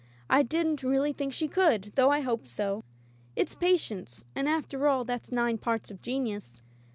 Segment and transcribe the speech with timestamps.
[0.31, 2.83] I didn't really think she could, though I hoped so.
[3.35, 6.63] It's patience, and after all that's nine parts of genius.